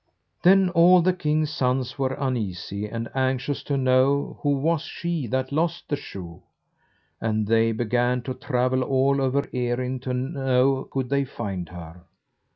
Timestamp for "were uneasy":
1.99-2.87